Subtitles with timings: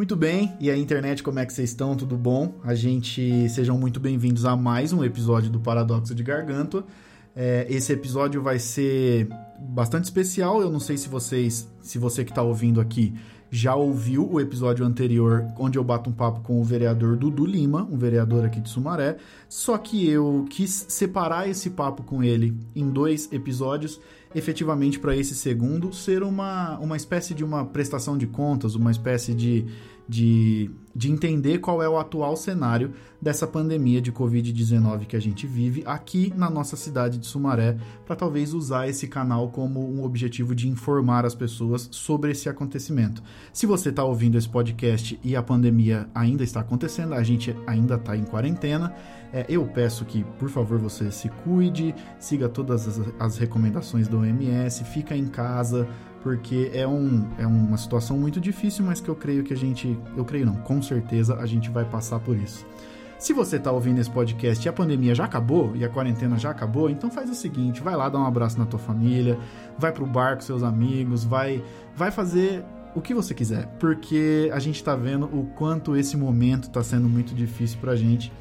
[0.00, 1.94] Muito bem, e a internet, como é que vocês estão?
[1.94, 2.54] Tudo bom?
[2.64, 6.82] A gente sejam muito bem-vindos a mais um episódio do Paradoxo de Garganta.
[7.36, 9.28] É, esse episódio vai ser
[9.58, 10.62] bastante especial.
[10.62, 13.12] Eu não sei se vocês, se você que está ouvindo aqui
[13.50, 17.82] já ouviu o episódio anterior, onde eu bato um papo com o vereador Dudu Lima,
[17.90, 19.16] um vereador aqui de Sumaré.
[19.48, 24.00] Só que eu quis separar esse papo com ele em dois episódios
[24.32, 29.34] efetivamente para esse segundo ser uma, uma espécie de uma prestação de contas, uma espécie
[29.34, 29.66] de,
[30.10, 32.92] de, de entender qual é o atual cenário
[33.22, 38.16] dessa pandemia de Covid-19 que a gente vive aqui na nossa cidade de Sumaré, para
[38.16, 43.22] talvez usar esse canal como um objetivo de informar as pessoas sobre esse acontecimento.
[43.52, 47.94] Se você está ouvindo esse podcast e a pandemia ainda está acontecendo, a gente ainda
[47.94, 48.92] está em quarentena,
[49.32, 54.18] é, eu peço que, por favor, você se cuide, siga todas as, as recomendações do
[54.18, 55.86] OMS, fica em casa,
[56.22, 59.98] porque é, um, é uma situação muito difícil, mas que eu creio que a gente.
[60.16, 62.66] Eu creio não, com certeza a gente vai passar por isso.
[63.18, 66.50] Se você está ouvindo esse podcast e a pandemia já acabou e a quarentena já
[66.50, 69.38] acabou, então faz o seguinte, vai lá dar um abraço na tua família,
[69.78, 71.62] vai pro bar com seus amigos, vai
[71.94, 72.64] vai fazer
[72.94, 77.08] o que você quiser, porque a gente está vendo o quanto esse momento está sendo
[77.08, 78.32] muito difícil pra gente.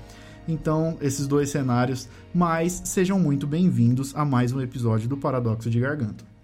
[0.47, 5.79] Então, esses dois cenários, mas sejam muito bem-vindos a mais um episódio do Paradoxo de
[5.79, 6.38] Garganta.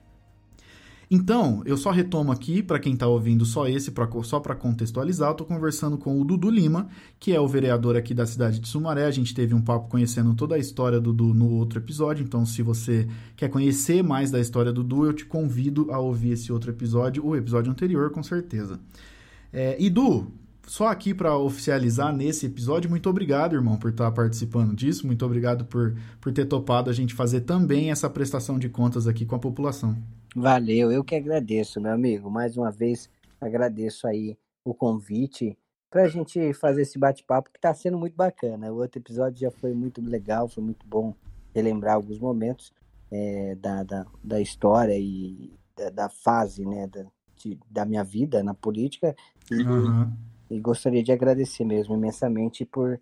[1.09, 5.31] Então, eu só retomo aqui, para quem está ouvindo só esse, pra, só para contextualizar,
[5.31, 6.87] estou conversando com o Dudu Lima,
[7.19, 9.05] que é o vereador aqui da cidade de Sumaré.
[9.05, 12.45] A gente teve um papo conhecendo toda a história do Dudu no outro episódio, então
[12.45, 16.51] se você quer conhecer mais da história do Dudu, eu te convido a ouvir esse
[16.51, 18.79] outro episódio, o episódio anterior, com certeza.
[19.53, 20.31] É, e Du,
[20.67, 25.05] só aqui para oficializar nesse episódio, muito obrigado, irmão, por estar tá participando disso.
[25.05, 29.25] Muito obrigado por, por ter topado a gente fazer também essa prestação de contas aqui
[29.25, 29.95] com a população.
[30.35, 32.29] Valeu, eu que agradeço, meu amigo.
[32.29, 35.57] Mais uma vez, agradeço aí o convite
[35.89, 38.69] para a gente fazer esse bate-papo que está sendo muito bacana.
[38.69, 41.15] O outro episódio já foi muito legal, foi muito bom
[41.53, 42.73] relembrar alguns momentos
[43.09, 47.05] é, da, da, da, história e da, da fase né, da,
[47.37, 49.15] de, da minha vida na política.
[49.49, 50.11] E, uhum.
[50.49, 52.99] e, gostaria de agradecer mesmo imensamente por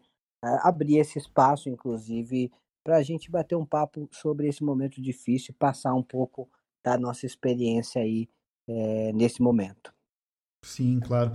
[0.62, 2.52] abrir esse espaço, inclusive,
[2.84, 6.48] para a gente bater um papo sobre esse momento difícil, passar um pouco
[6.84, 8.28] da nossa experiência aí
[8.68, 9.94] é, nesse momento.
[10.64, 11.34] Sim, claro.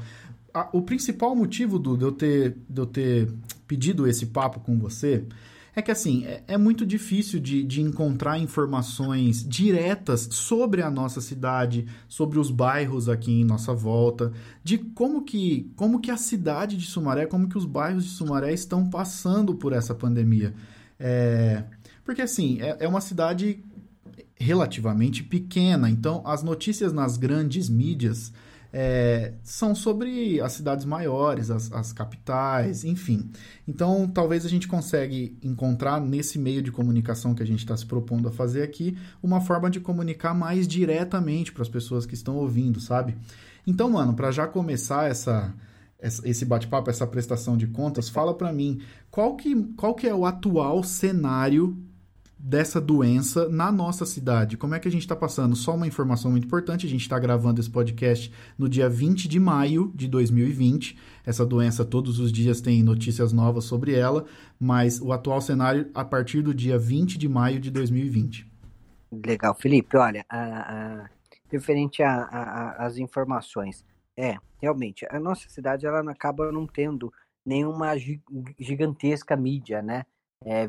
[0.73, 3.33] o principal motivo do, de, eu ter, de eu ter
[3.67, 5.27] pedido esse papo com você
[5.79, 11.21] é que assim é, é muito difícil de, de, encontrar informações diretas sobre a nossa
[11.21, 14.33] cidade, sobre os bairros aqui em nossa volta,
[14.65, 18.53] de como que, como que a cidade de Sumaré, como que os bairros de Sumaré
[18.53, 20.53] estão passando por essa pandemia.
[20.99, 21.63] É,
[22.05, 23.63] porque assim, é, é uma cidade
[24.39, 25.91] relativamente pequena.
[25.91, 28.33] Então, as notícias nas grandes mídias
[28.73, 33.31] é, são sobre as cidades maiores, as, as, capitais, enfim.
[33.67, 37.87] Então, talvez a gente consiga encontrar nesse meio de comunicação que a gente está se
[37.87, 42.37] propondo a fazer aqui uma forma de comunicar mais diretamente para as pessoas que estão
[42.37, 43.17] ouvindo, sabe?
[43.67, 45.55] Então, mano, para já começar essa
[46.01, 50.25] esse bate-papo, essa prestação de contas, fala para mim qual que, qual que é o
[50.25, 51.77] atual cenário
[52.39, 54.57] dessa doença na nossa cidade.
[54.57, 55.57] Como é que a gente está passando?
[55.57, 59.41] Só uma informação muito importante: a gente está gravando esse podcast no dia 20 de
[59.41, 60.97] maio de 2020.
[61.27, 64.25] Essa doença, todos os dias tem notícias novas sobre ela,
[64.59, 68.47] mas o atual cenário a partir do dia 20 de maio de 2020.
[69.11, 69.97] Legal, Felipe.
[69.97, 71.11] Olha, a, a,
[71.51, 73.85] referente às informações,
[74.17, 77.13] é, realmente, a nossa cidade ela acaba não tendo
[77.45, 77.95] nenhuma
[78.59, 80.05] gigantesca mídia, né?
[80.45, 80.69] É,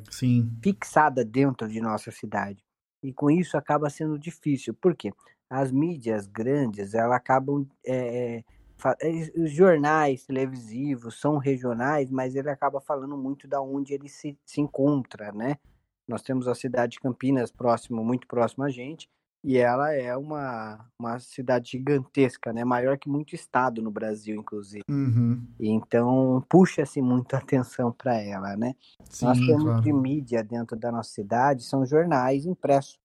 [0.62, 2.64] fixada dentro de nossa cidade.
[3.04, 4.74] E com isso acaba sendo difícil.
[4.74, 5.12] Por quê?
[5.50, 7.68] As mídias grandes, elas acabam.
[7.86, 8.44] É,
[9.36, 14.62] os jornais televisivos são regionais, mas ele acaba falando muito da onde ele se, se
[14.62, 15.58] encontra, né?
[16.08, 19.10] Nós temos a cidade de Campinas próximo, muito próximo a gente,
[19.44, 22.66] e ela é uma, uma cidade gigantesca, né?
[22.66, 24.84] Maior que muito estado no Brasil, inclusive.
[24.90, 25.48] Uhum.
[25.58, 28.76] Então, puxa-se muito atenção para ela, né?
[29.10, 29.82] Sim, Nós temos claro.
[29.82, 33.00] de mídia dentro da nossa cidade, são jornais impressos,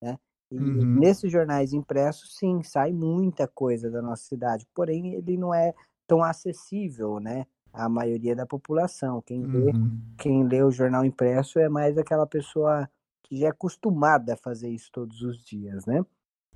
[0.00, 0.16] né?
[0.50, 0.94] E uhum.
[1.00, 4.66] nesses jornais impressos, sim, sai muita coisa da nossa cidade.
[4.72, 5.74] Porém, ele não é
[6.06, 7.46] tão acessível, né?
[7.72, 9.20] A maioria da população.
[9.22, 9.64] Quem, uhum.
[9.64, 9.72] lê,
[10.18, 12.88] quem lê o jornal impresso é mais aquela pessoa
[13.30, 16.04] que já é acostumada a fazer isso todos os dias, né?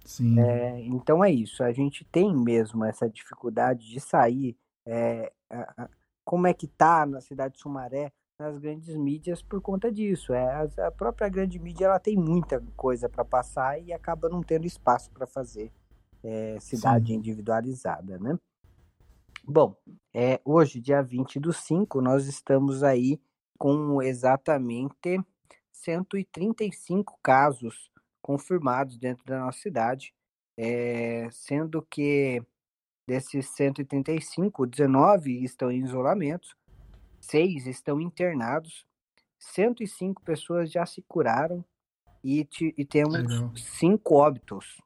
[0.04, 0.40] Sim.
[0.40, 1.62] É, então é isso.
[1.62, 4.56] A gente tem mesmo essa dificuldade de sair.
[4.84, 5.88] É, a, a,
[6.24, 10.34] como é que tá na cidade de Sumaré nas grandes mídias por conta disso.
[10.34, 14.66] É, a, própria grande mídia ela tem muita coisa para passar e acaba não tendo
[14.66, 15.70] espaço para fazer
[16.24, 17.14] é, cidade Sim.
[17.14, 18.36] individualizada, né?
[19.46, 19.76] Bom,
[20.12, 23.20] é, hoje, dia 20 do 5, nós estamos aí
[23.56, 25.22] com exatamente
[25.74, 27.90] 135 casos
[28.22, 30.14] confirmados dentro da nossa cidade,
[30.56, 32.42] é, sendo que
[33.06, 36.56] desses 135, 19 estão em isolamento,
[37.20, 38.86] 6 estão internados,
[39.38, 41.62] 105 pessoas já se curaram
[42.22, 42.48] e,
[42.78, 43.52] e temos Legal.
[43.56, 44.80] cinco óbitos.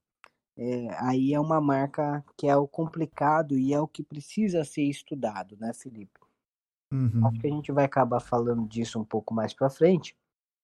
[0.56, 4.82] É, aí é uma marca que é o complicado e é o que precisa ser
[4.82, 6.18] estudado, né, Felipe?
[6.92, 7.24] Uhum.
[7.26, 10.16] Acho que a gente vai acabar falando disso um pouco mais para frente.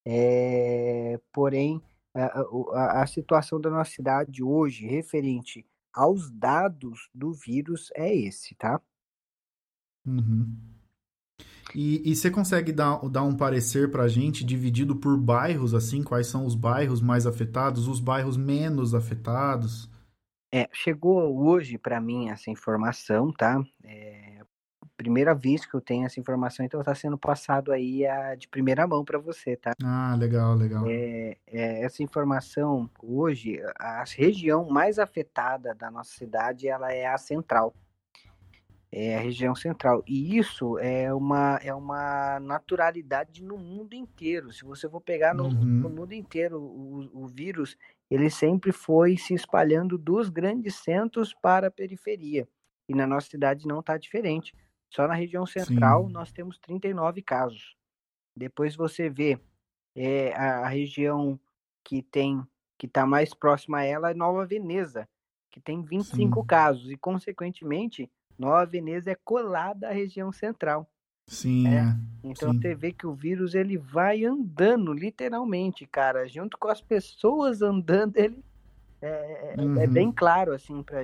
[0.07, 1.83] É, porém,
[2.15, 2.41] a,
[2.73, 8.81] a, a, situação da nossa cidade hoje, referente aos dados do vírus, é esse, tá?
[10.07, 10.55] Uhum.
[11.75, 16.03] E, e você consegue dar, dar um parecer para a gente, dividido por bairros, assim,
[16.03, 19.91] quais são os bairros mais afetados, os bairros menos afetados?
[20.53, 23.61] É, chegou hoje para mim essa informação, tá?
[23.83, 24.24] É,
[25.05, 28.87] primeira vez que eu tenho essa informação, então está sendo passado aí a, de primeira
[28.87, 29.73] mão para você, tá?
[29.83, 30.85] Ah, legal, legal.
[30.89, 37.19] É, é, essa informação hoje, a região mais afetada da nossa cidade, ela é a
[37.19, 37.75] central
[38.97, 40.05] é a região central.
[40.07, 44.53] E isso é uma, é uma naturalidade no mundo inteiro.
[44.53, 45.65] Se você for pegar no, uhum.
[45.65, 47.77] no mundo inteiro, o, o, vírus
[48.09, 52.47] ele sempre foi se espalhando dos grandes centros para a periferia.
[52.89, 54.55] E na nossa cidade não está diferente.
[54.95, 56.13] Só na região central Sim.
[56.13, 57.77] nós temos 39 casos.
[58.37, 59.41] Depois você vê
[59.97, 61.39] é, a, região
[61.83, 62.41] que tem
[62.79, 65.09] que está mais próxima a ela é Nova Veneza,
[65.51, 66.47] que tem 25 Sim.
[66.47, 66.91] casos.
[66.91, 68.09] E, consequentemente,
[68.39, 70.89] Nova Veneza é colada à região central.
[71.27, 71.79] Sim, é.
[71.79, 71.97] é.
[72.23, 72.61] Então sim.
[72.61, 78.15] você vê que o vírus ele vai andando, literalmente, cara, junto com as pessoas andando,
[78.19, 78.45] ele
[79.01, 79.81] é, uhum.
[79.81, 80.15] é bem uhum.
[80.15, 81.01] claro assim para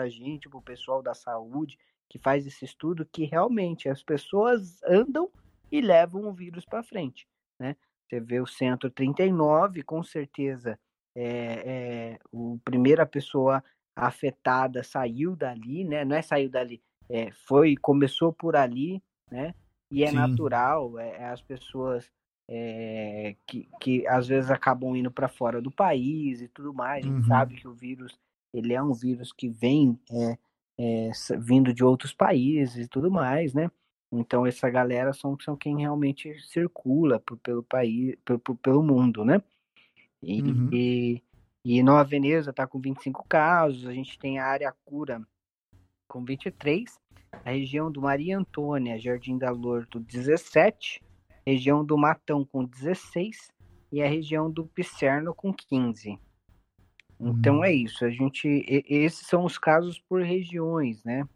[0.00, 1.78] a gente, para o pessoal da saúde
[2.08, 5.30] que faz esse estudo, que realmente as pessoas andam
[5.70, 7.26] e levam o vírus para frente,
[7.58, 7.74] né?
[8.06, 10.78] Você vê o centro 39, com certeza
[11.14, 13.64] é, é, o primeira pessoa
[13.96, 16.04] afetada saiu dali, né?
[16.04, 19.54] Não é saiu dali, é, foi começou por ali, né?
[19.90, 20.16] E é Sim.
[20.16, 22.10] natural, é, é, as pessoas
[22.48, 27.04] é, que, que às vezes acabam indo para fora do país e tudo mais.
[27.04, 27.28] A gente uhum.
[27.28, 28.18] sabe que o vírus
[28.52, 30.38] ele é um vírus que vem é,
[30.78, 33.70] é, vindo de outros países e tudo mais, né?
[34.12, 39.24] Então essa galera são, são quem realmente circula por, pelo país, por, por, pelo mundo,
[39.24, 39.42] né?
[40.22, 40.68] E, uhum.
[40.70, 41.22] e,
[41.64, 45.22] e Nova Veneza está com 25 casos, a gente tem a área cura
[46.06, 47.00] com 23,
[47.44, 51.02] a região do Maria Antônia, Jardim da Lorto, 17,
[51.46, 53.50] região do Matão com 16
[53.90, 56.18] e a região do Picerno com 15.
[57.20, 57.64] Então hum.
[57.64, 61.28] é isso, a gente esses são os casos por regiões, né?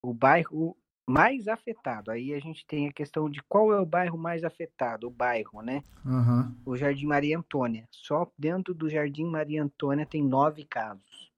[0.00, 0.76] O bairro
[1.06, 2.10] mais afetado.
[2.10, 5.62] Aí a gente tem a questão de qual é o bairro mais afetado, o bairro,
[5.62, 5.84] né?
[6.04, 6.54] Uhum.
[6.64, 7.86] O Jardim Maria Antônia.
[7.90, 11.30] Só dentro do Jardim Maria Antônia tem nove casos.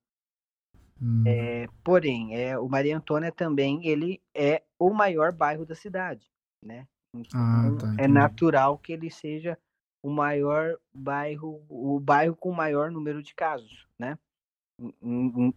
[1.01, 1.25] Uhum.
[1.27, 6.27] É, porém, é, o Maria Antônia também ele é o maior bairro da cidade,
[6.63, 6.87] né?
[7.21, 9.59] Então, ah, tá, é natural que ele seja
[10.03, 14.19] o maior bairro, o bairro com o maior número de casos, né?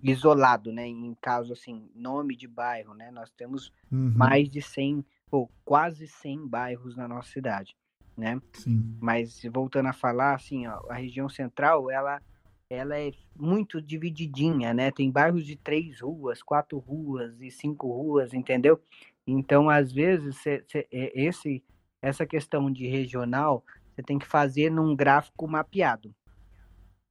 [0.02, 0.88] isolado, né?
[0.88, 3.12] Em caso assim, nome de bairro, né?
[3.12, 4.14] Nós temos uhum.
[4.16, 7.76] mais de 100 ou quase 100 bairros na nossa cidade,
[8.18, 8.42] né?
[8.54, 8.98] Sim.
[9.00, 12.22] Mas voltando a falar, assim, ó, a região central, ela
[12.70, 14.92] ela é muito divididinha, né?
[14.92, 18.80] Tem bairros de três ruas, quatro ruas e cinco ruas, entendeu?
[19.26, 21.64] Então, às vezes, cê, cê, esse
[22.02, 23.64] essa questão de regional,
[23.94, 26.14] você tem que fazer num gráfico mapeado.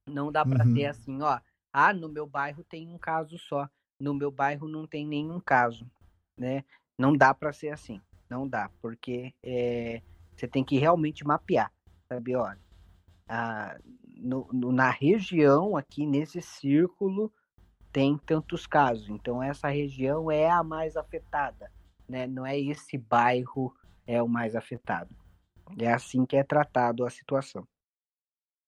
[0.05, 0.73] Não dá para uhum.
[0.73, 1.39] ter assim, ó,
[1.71, 5.89] ah, no meu bairro tem um caso só, no meu bairro não tem nenhum caso,
[6.37, 6.65] né?
[6.97, 10.01] Não dá para ser assim, não dá, porque é,
[10.35, 11.71] você tem que realmente mapear,
[12.09, 12.35] sabe?
[12.35, 12.59] Olha,
[13.27, 13.77] ah,
[14.17, 17.31] no, no, na região aqui nesse círculo
[17.91, 21.71] tem tantos casos, então essa região é a mais afetada,
[22.11, 22.27] né?
[22.27, 23.73] Não é esse bairro
[24.05, 25.15] é o mais afetado.
[25.79, 27.65] É assim que é tratado a situação.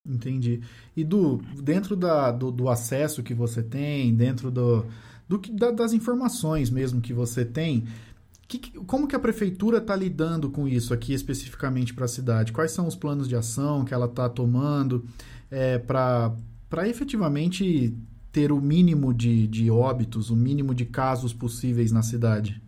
[0.06, 0.62] Entendi.
[0.96, 4.86] E do dentro da, do, do acesso que você tem, dentro do,
[5.28, 7.86] do da, das informações mesmo que você tem,
[8.46, 12.52] que, como que a prefeitura está lidando com isso aqui especificamente para a cidade?
[12.52, 15.04] Quais são os planos de ação que ela está tomando
[15.50, 16.36] é, para
[16.86, 17.96] efetivamente
[18.30, 22.63] ter o mínimo de, de óbitos, o mínimo de casos possíveis na cidade?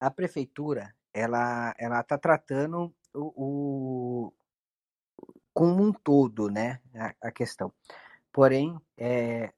[0.00, 4.32] A prefeitura ela ela está tratando o,
[5.52, 6.80] como um todo, né?
[6.94, 7.72] A, a questão.
[8.32, 9.52] Porém, é,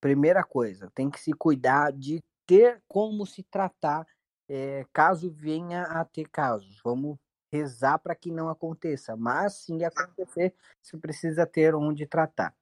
[0.00, 4.06] primeira coisa, tem que se cuidar de ter como se tratar
[4.48, 6.80] é, caso venha a ter casos.
[6.84, 7.16] Vamos
[7.52, 12.54] rezar para que não aconteça, mas se acontecer, você precisa ter onde tratar.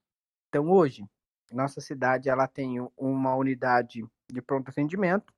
[0.48, 1.04] Então, hoje,
[1.52, 5.32] nossa cidade ela tem uma unidade de pronto atendimento,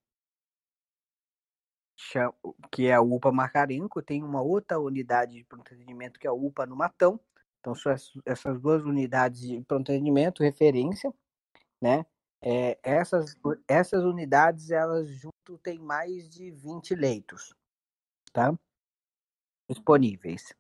[2.71, 6.35] que é a UPA Macarenco, tem uma outra unidade de pronto atendimento que é a
[6.35, 7.21] UPA no Matão.
[7.61, 7.95] Então, são
[8.27, 11.13] essas duas unidades de pronto atendimento, referência,
[11.81, 12.05] né?
[12.41, 13.37] É, essas,
[13.69, 17.55] essas unidades, elas junto têm mais de 20 leitos,
[18.33, 18.53] tá?
[19.69, 20.53] Disponíveis.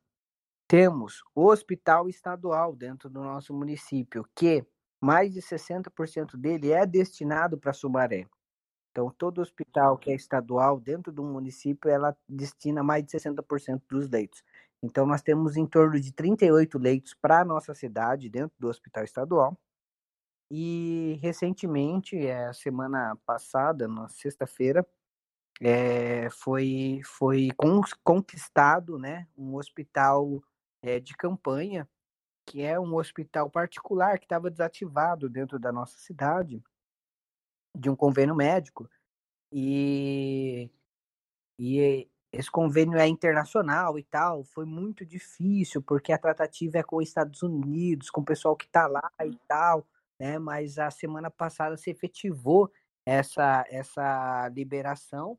[0.68, 4.64] Temos o hospital estadual dentro do nosso município, que
[5.00, 8.28] mais de 60% dele é destinado para Sumaré.
[8.92, 14.08] Então, todo hospital que é estadual dentro do município, ela destina mais de 60% dos
[14.08, 14.44] leitos.
[14.82, 19.02] Então, nós temos em torno de 38 leitos para a nossa cidade, dentro do hospital
[19.04, 19.58] estadual.
[20.50, 24.86] E, recentemente, é, semana passada, na sexta-feira,
[25.60, 27.48] é, foi, foi
[28.04, 30.42] conquistado né, um hospital
[30.82, 31.88] é, de campanha,
[32.46, 36.62] que é um hospital particular que estava desativado dentro da nossa cidade
[37.74, 38.88] de um convênio médico
[39.52, 40.70] e,
[41.58, 46.96] e esse convênio é internacional e tal, foi muito difícil porque a tratativa é com
[46.96, 49.86] os Estados Unidos, com o pessoal que está lá e tal,
[50.18, 50.38] né?
[50.38, 52.72] Mas a semana passada se efetivou
[53.04, 55.38] essa essa liberação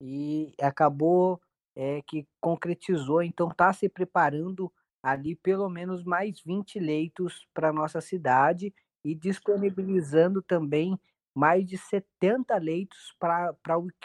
[0.00, 1.40] e acabou
[1.74, 4.70] é, que concretizou, então está se preparando
[5.02, 8.74] ali pelo menos mais 20 leitos para nossa cidade
[9.04, 10.98] e disponibilizando também
[11.34, 13.54] mais de 70 leitos para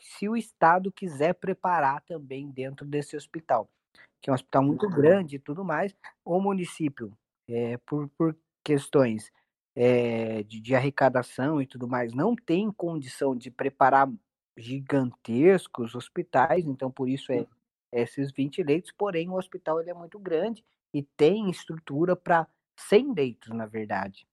[0.02, 3.70] se o Estado quiser preparar também dentro desse hospital,
[4.22, 5.96] que é um hospital muito grande e tudo mais.
[6.26, 7.16] O município,
[7.48, 9.32] é, por, por questões
[9.76, 14.12] é, de, de arrecadação e tudo mais, não tem condição de preparar
[14.58, 17.46] gigantescos hospitais, então por isso é
[17.92, 23.14] esses 20 leitos, porém o hospital ele é muito grande e tem estrutura para 100
[23.14, 24.28] leitos, na verdade.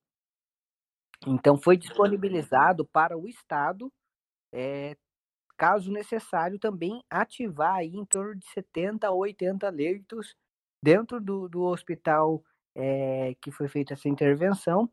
[1.25, 3.93] Então, foi disponibilizado para o Estado,
[4.53, 4.97] é,
[5.57, 10.35] caso necessário, também ativar aí em torno de 70 a 80 leitos
[10.83, 12.43] dentro do, do hospital
[12.75, 14.91] é, que foi feita essa intervenção,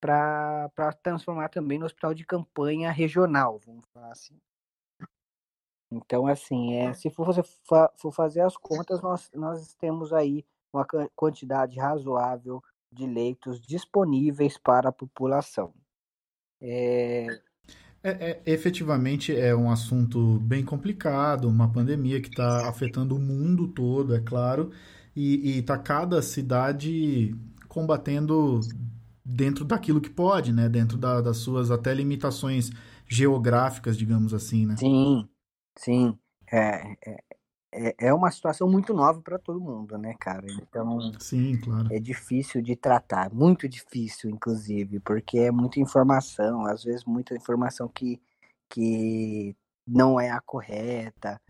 [0.00, 0.70] para
[1.02, 4.40] transformar também no hospital de campanha regional, vamos falar assim.
[5.90, 7.26] Então, assim, é, se for,
[7.96, 14.88] for fazer as contas, nós, nós temos aí uma quantidade razoável de leitos disponíveis para
[14.88, 15.72] a população.
[16.60, 17.26] É...
[18.00, 23.66] É, é, efetivamente é um assunto bem complicado, uma pandemia que está afetando o mundo
[23.66, 24.70] todo, é claro,
[25.16, 27.34] e está cada cidade
[27.66, 28.60] combatendo
[29.24, 30.68] dentro daquilo que pode, né?
[30.68, 32.70] Dentro da, das suas até limitações
[33.06, 34.76] geográficas, digamos assim, né?
[34.76, 35.28] Sim,
[35.76, 36.18] sim.
[36.50, 37.24] É, é,
[37.78, 40.46] é, é uma situação muito nova para todo mundo, né, cara?
[40.50, 41.88] Então, sim, claro.
[41.92, 47.88] É difícil de tratar, muito difícil, inclusive, porque é muita informação, às vezes muita informação
[47.88, 48.20] que,
[48.68, 49.54] que
[49.86, 51.40] não é a correta.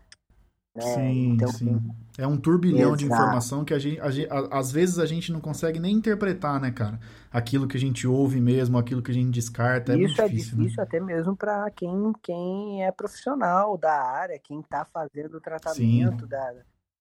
[0.79, 0.95] Né?
[0.95, 1.91] Sim, então, sim.
[2.17, 2.97] É um turbilhão Exato.
[2.97, 6.59] de informação que a gente, a a, às vezes a gente não consegue nem interpretar,
[6.59, 6.99] né, cara?
[7.31, 10.53] Aquilo que a gente ouve mesmo, aquilo que a gente descarta, é Isso muito difícil.
[10.53, 10.83] é difícil né?
[10.83, 16.53] até mesmo para quem, quem é profissional da área, quem está fazendo o tratamento da,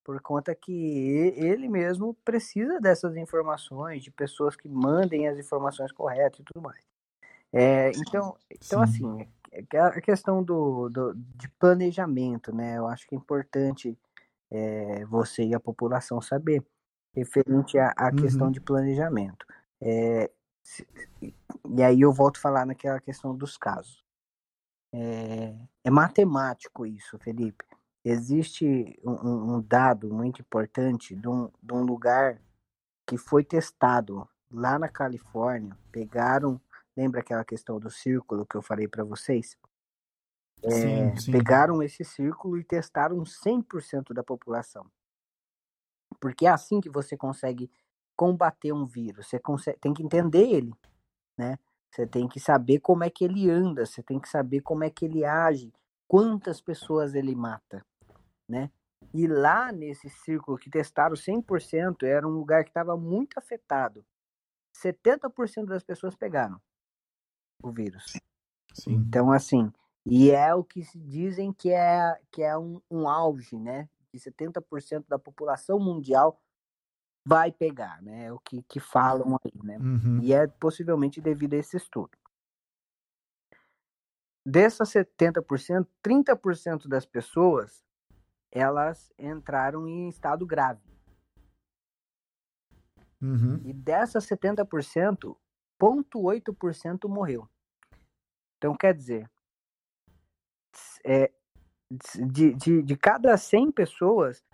[0.04, 6.40] por conta que ele mesmo precisa dessas informações, de pessoas que mandem as informações corretas
[6.40, 6.82] e tudo mais.
[7.52, 9.26] É, então, então assim, é
[9.78, 12.78] a questão do, do, de planejamento, né?
[12.78, 13.98] Eu acho que é importante
[14.50, 16.64] é, você e a população saber,
[17.14, 18.16] referente à, à uhum.
[18.16, 19.46] questão de planejamento.
[19.80, 20.30] É,
[20.62, 20.86] se,
[21.22, 24.04] e aí eu volto a falar naquela questão dos casos.
[24.92, 27.64] É, é matemático isso, Felipe.
[28.04, 32.40] Existe um, um, dado muito importante de um, de um lugar
[33.06, 35.76] que foi testado lá na Califórnia.
[35.92, 36.60] Pegaram
[36.98, 39.56] Lembra aquela questão do círculo que eu falei para vocês?
[40.64, 41.30] É, sim, sim.
[41.30, 44.84] Pegaram esse círculo e testaram 100% da população.
[46.18, 47.70] Porque é assim que você consegue
[48.16, 49.28] combater um vírus.
[49.28, 50.74] Você consegue, tem que entender ele,
[51.36, 51.56] né?
[51.88, 54.90] Você tem que saber como é que ele anda, você tem que saber como é
[54.90, 55.72] que ele age,
[56.08, 57.86] quantas pessoas ele mata,
[58.48, 58.72] né?
[59.14, 64.04] E lá nesse círculo que testaram 100%, era um lugar que estava muito afetado.
[64.74, 66.60] 70% das pessoas pegaram
[67.62, 68.12] o vírus.
[68.72, 68.92] Sim.
[68.92, 69.72] Então, assim,
[70.04, 73.88] e é o que se dizem que é, que é um, um auge, né?
[74.10, 76.40] Que 70% da população mundial
[77.26, 78.26] vai pegar, né?
[78.26, 79.78] É o que, que falam aí, né?
[79.78, 80.20] Uhum.
[80.22, 82.16] E é possivelmente devido a esse estudo.
[84.46, 87.84] dessas 70%, 30% das pessoas
[88.50, 90.80] elas entraram em estado grave.
[93.20, 93.60] Uhum.
[93.64, 95.36] E dessas 70%,
[95.80, 97.48] 0,8% morreu.
[98.56, 99.30] Então, quer dizer,
[101.04, 101.30] é,
[101.90, 104.44] de, de, de cada 100 pessoas,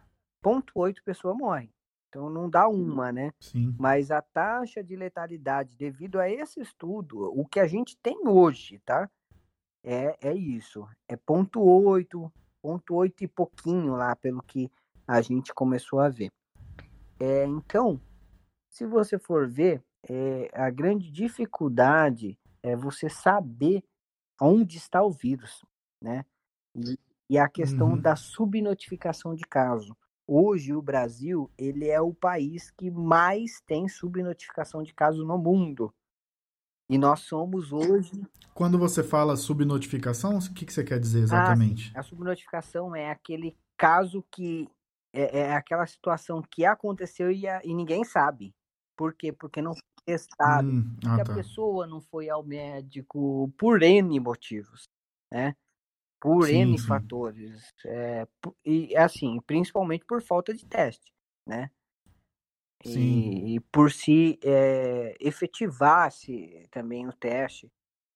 [0.43, 1.73] 0,8 pessoas morrem.
[2.09, 3.33] Então, não dá uma, né?
[3.41, 3.75] Sim.
[3.79, 8.79] Mas a taxa de letalidade, devido a esse estudo, o que a gente tem hoje,
[8.85, 9.11] tá?
[9.83, 10.87] É, é isso.
[11.09, 12.31] É 0,8,
[12.63, 14.71] 0,8 e pouquinho lá, pelo que
[15.09, 16.31] a gente começou a ver.
[17.19, 18.01] É, então,
[18.71, 23.83] se você for ver, é, a grande dificuldade é você saber
[24.41, 25.65] onde está o vírus,
[26.03, 26.25] né?
[26.75, 26.99] E,
[27.31, 28.01] e a questão Uhum.
[28.01, 29.97] da subnotificação de caso.
[30.27, 35.95] Hoje o Brasil ele é o país que mais tem subnotificação de casos no mundo.
[36.89, 38.11] E nós somos hoje
[38.55, 41.93] Quando você fala subnotificação, o que, que você quer dizer Ah, exatamente?
[41.95, 44.69] A subnotificação é aquele caso que
[45.13, 48.55] é, é aquela situação que aconteceu e, a- e ninguém sabe.
[48.97, 49.33] Por quê?
[49.33, 51.35] Porque não foi testado, Hum, ah, a tá.
[51.35, 54.85] pessoa não foi ao médico por N motivos,
[55.33, 55.55] né?
[56.21, 56.87] Por Sim, N sim.
[56.87, 57.71] fatores.
[57.87, 58.27] É,
[58.65, 61.13] e assim, principalmente por falta de teste,
[61.47, 61.71] né?
[62.85, 67.71] E, e por se é, efetivasse também o teste.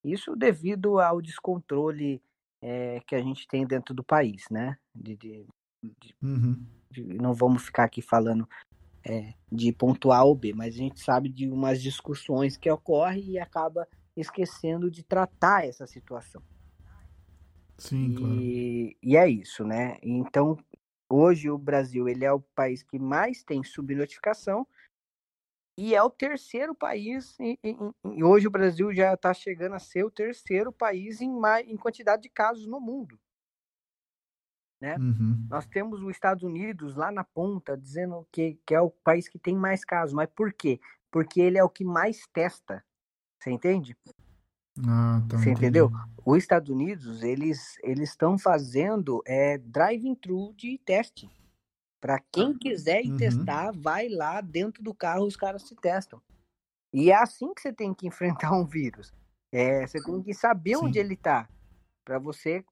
[0.04, 2.23] Isso devido ao descontrole
[2.62, 4.76] é, que a gente tem dentro do país, né?
[4.95, 5.47] De, de-
[6.23, 6.66] Uhum.
[6.90, 8.49] de- não vamos ficar aqui falando
[9.07, 13.31] é, de ponto A ou B, mas a gente sabe de umas discussões que ocorrem
[13.33, 13.87] e acaba
[14.17, 16.43] esquecendo de tratar essa situação.
[17.78, 18.47] Sim, claro.
[18.50, 19.99] E, e é isso, né?
[20.02, 20.57] Então,
[21.11, 24.67] hoje o Brasil ele é o país que mais tem subnotificação
[25.76, 27.38] e é o terceiro país.
[27.38, 27.76] E, e-
[28.17, 31.76] e hoje o Brasil já está chegando a ser o terceiro país em, mais, em
[31.76, 33.19] quantidade de casos no mundo.
[34.80, 34.97] Né?
[34.97, 35.47] Uhum.
[35.50, 39.38] Nós temos os Estados Unidos lá na ponta dizendo que, que é o país que
[39.38, 40.14] tem mais casos.
[40.14, 40.80] Mas por quê?
[41.10, 42.84] Porque ele é o que mais testa.
[43.38, 43.97] Você entende?
[44.86, 45.38] Ah, tá.
[45.38, 45.91] Você entendeu?
[46.25, 51.28] Os Estados Unidos, eles eles estão fazendo é, drive-thru de teste.
[52.00, 53.17] Para quem quiser ir Uhum.
[53.17, 56.23] testar, vai lá dentro do carro, os caras se testam.
[56.93, 58.06] E é assim que você tem que
[58.47, 59.12] enfrentar um vírus.
[59.50, 60.84] É, você tem que saber Sim.
[60.84, 61.49] onde ele está.
[62.04, 62.64] Para você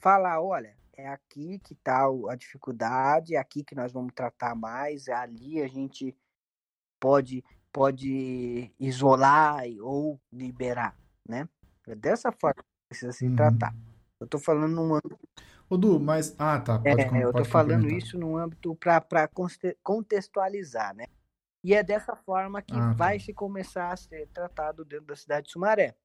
[0.00, 5.08] falar, olha, é aqui que está a dificuldade, é aqui que nós vamos tratar mais,
[5.08, 6.16] é ali a gente
[7.00, 10.96] pode, pode isolar ou liberar,
[11.28, 11.48] né?
[11.86, 13.36] É dessa forma que precisa se Uhum.
[13.36, 13.74] tratar.
[14.20, 15.18] Eu tô falando num âmbito,
[15.68, 16.34] Ô, Du, mas.
[16.38, 16.78] Ah, tá.
[16.78, 19.28] Pode, é, com- eu pode falando isso num âmbito para
[19.82, 21.06] contextualizar, né?
[21.62, 22.92] E é dessa forma que Ah, tá.
[22.94, 25.96] vai se começar a ser tratado dentro da cidade de Sumaré.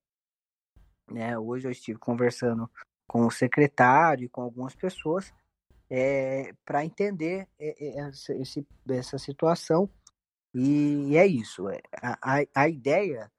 [1.11, 1.37] Né?
[1.37, 2.69] Hoje eu estive conversando
[3.09, 5.33] com o secretário e com algumas pessoas
[6.63, 9.89] para entender é, é, essa, esse- essa situação.
[10.53, 11.67] E é isso.
[11.69, 13.31] é, A, a, a ideia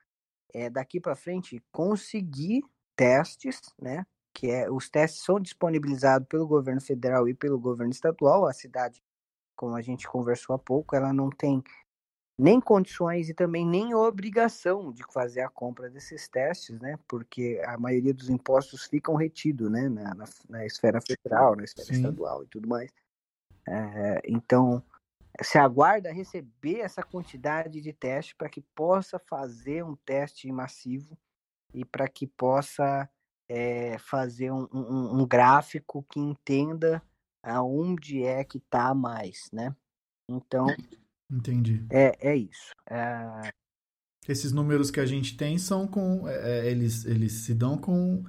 [0.52, 2.62] é daqui para frente conseguir
[2.96, 4.04] testes, né?
[4.34, 8.46] Que é, os testes são disponibilizados pelo governo federal e pelo governo estadual.
[8.46, 9.00] A cidade,
[9.56, 11.62] como a gente conversou há pouco, ela não tem
[12.40, 16.98] nem condições e também nem obrigação de fazer a compra desses testes, né?
[17.06, 19.88] Porque a maioria dos impostos ficam retidos, né?
[19.88, 21.94] Na, na, na esfera federal, na esfera Sim.
[21.94, 22.90] estadual e tudo mais.
[23.68, 24.82] É, então,
[25.42, 31.16] se aguarda receber essa quantidade de teste para que possa fazer um teste massivo
[31.74, 33.08] e para que possa
[33.48, 37.02] é, fazer um, um- um gráfico que entenda
[37.42, 39.74] aonde é que está mais, né?
[40.28, 40.66] Então,
[41.30, 41.86] Entendi.
[41.90, 42.70] é, é isso.
[42.88, 43.50] É,
[44.28, 46.28] Esses números que a gente tem são com.
[46.28, 48.24] é, é, eles, eles se dão com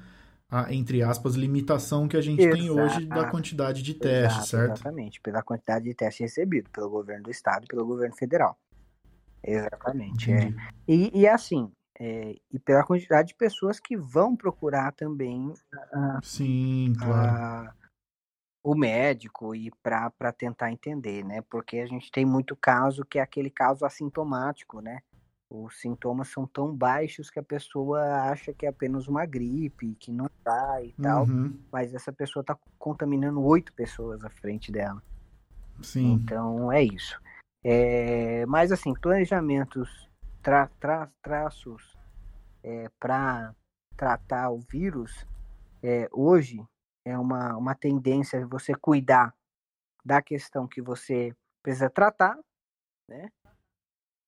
[0.50, 4.74] a, entre aspas, limitação que a gente tem hoje da quantidade de testes, certo?
[4.74, 8.58] Exatamente, pela quantidade de testes recebidos pelo governo do estado e pelo governo federal.
[9.44, 10.32] Exatamente.
[10.32, 10.54] É.
[10.88, 15.54] E, e assim, é, e pela quantidade de pessoas que vão procurar também
[15.94, 17.30] ah, Sim, claro.
[17.30, 17.74] a-
[18.63, 21.41] o médico e para tentar entender, né?
[21.50, 25.02] Porque a gente tem muito caso que é aquele caso assintomático, né?
[25.50, 30.12] Os sintomas são tão baixos que a pessoa acha que é apenas uma gripe, que
[30.12, 31.60] não tá e tal, Uhum.
[31.71, 35.02] mas essa pessoa tá contaminando oito pessoas à frente dela.
[35.82, 36.13] Sim.
[36.13, 37.19] Então é isso.
[37.63, 40.10] É, mas assim, planejamentos,
[40.41, 41.97] tra, tra- traços
[43.00, 43.54] para
[43.97, 45.26] tratar o vírus,
[45.84, 46.63] é, hoje
[47.06, 49.36] é uma, uma tendência você cuidar
[50.04, 52.40] da questão que você precisa tratar,
[53.08, 53.30] né?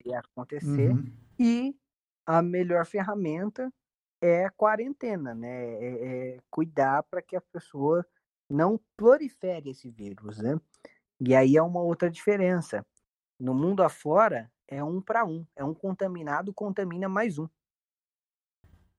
[0.06, 0.92] E acontecer.
[0.92, 1.12] Uhum.
[1.40, 1.76] E
[2.26, 3.72] a melhor ferramenta
[4.22, 5.74] é quarentena, né?
[5.76, 8.06] É, é cuidar para que a pessoa
[8.50, 10.60] não prolifere esse vírus, né?
[11.20, 12.86] E aí é uma outra diferença.
[13.40, 15.46] No mundo afora, é um para um.
[15.56, 17.48] É um contaminado contamina mais um.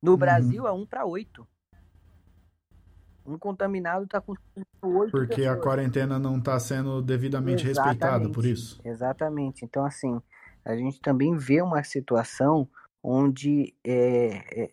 [0.02, 0.16] No uhum.
[0.18, 1.46] Brasil, é um para oito.
[3.26, 4.34] Um contaminado está com
[4.82, 5.58] oito Porque pessoas.
[5.58, 7.94] a quarentena não está sendo devidamente Exatamente.
[7.94, 8.80] respeitada, por isso.
[8.84, 9.64] Exatamente.
[9.64, 10.20] Então, assim,
[10.64, 12.68] a gente também vê uma situação
[13.02, 14.70] onde é, é,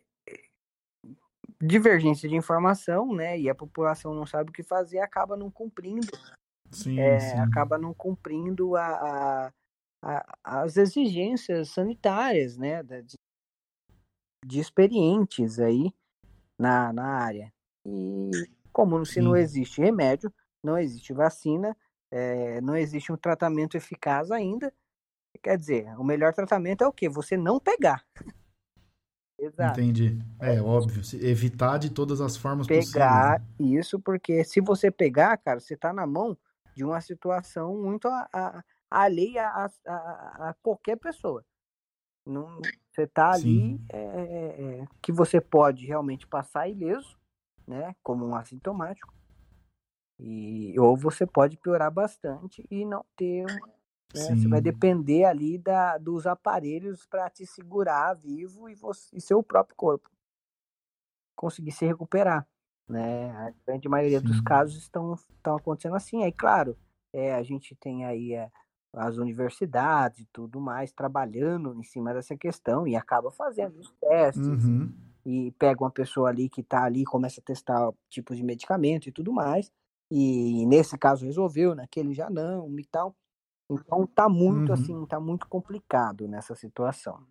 [1.62, 3.40] divergência de informação, né?
[3.40, 6.08] E a população não sabe o que fazer, acaba não cumprindo.
[6.72, 7.38] Sim, é, sim.
[7.40, 9.54] Acaba não cumprindo a, a,
[10.02, 12.84] a, as exigências sanitárias, né?
[12.84, 13.16] De,
[14.46, 15.94] de experientes aí
[16.60, 17.54] na, na área.
[17.86, 18.32] E
[18.72, 21.76] como se não existe remédio, não existe vacina,
[22.10, 24.74] é, não existe um tratamento eficaz ainda,
[25.42, 27.10] quer dizer, o melhor tratamento é o quê?
[27.10, 28.06] Você não pegar.
[29.40, 29.82] Exato.
[29.82, 30.20] Entendi.
[30.40, 31.02] É, óbvio.
[31.20, 33.04] Evitar de todas as formas pegar possíveis.
[33.04, 33.46] Pegar né?
[33.60, 36.38] isso, porque se você pegar, cara, você tá na mão
[36.76, 41.44] de uma situação muito a, a, alheia a, a, a, qualquer pessoa.
[42.24, 47.18] Não, você tá ali é, é, é, que você pode realmente passar ileso,
[47.72, 47.96] né?
[48.04, 49.14] Como um assintomático.
[50.20, 53.46] E, ou você pode piorar bastante e não ter
[54.14, 54.36] né?
[54.36, 59.42] Você vai depender ali da, dos aparelhos para te segurar vivo e, você, e seu
[59.42, 60.10] próprio corpo
[61.34, 62.46] conseguir se recuperar.
[62.88, 63.32] Né?
[63.32, 64.26] A grande maioria Sim.
[64.26, 66.24] dos casos estão, estão acontecendo assim.
[66.24, 66.78] Aí, claro,
[67.14, 68.52] é, a gente tem aí é,
[68.94, 74.46] as universidades e tudo mais trabalhando em cima dessa questão e acaba fazendo os testes.
[74.46, 74.94] Uhum.
[75.26, 79.12] E pega uma pessoa ali que está ali, começa a testar tipos de medicamento e
[79.12, 79.72] tudo mais.
[80.10, 83.16] E nesse caso resolveu, naquele já não e tal.
[83.70, 84.74] Então tá muito uhum.
[84.74, 87.26] assim, tá muito complicado nessa situação.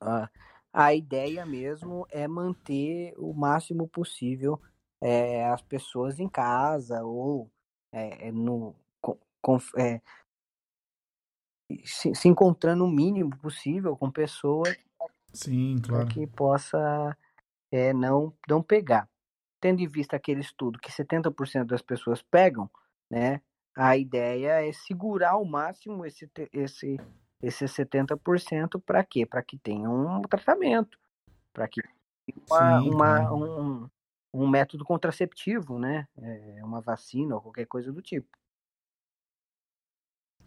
[0.00, 0.28] Uh,
[0.72, 4.60] a ideia mesmo é manter o máximo possível
[5.00, 7.50] é, as pessoas em casa ou
[7.92, 10.00] é, no, com, é,
[11.84, 14.74] se, se, encontrando o mínimo possível com pessoas
[15.34, 16.06] Sim, claro.
[16.06, 17.16] que possa
[17.94, 19.08] não, não pegar.
[19.60, 22.70] Tendo em vista aquele estudo que 70% das pessoas pegam,
[23.10, 23.40] né?
[23.76, 27.00] A ideia é segurar ao máximo esse, esse,
[27.42, 29.26] esse 70% para quê?
[29.26, 30.96] Para que tenha um tratamento,
[31.52, 31.80] para que
[32.48, 33.90] uma, Sim, uma um,
[34.32, 36.06] um método contraceptivo, né?
[36.16, 38.28] É, uma vacina ou qualquer coisa do tipo.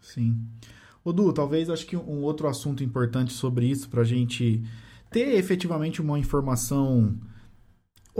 [0.00, 0.48] Sim.
[1.04, 4.62] Odu, talvez acho que um outro assunto importante sobre isso, para a gente
[5.10, 7.18] ter efetivamente uma informação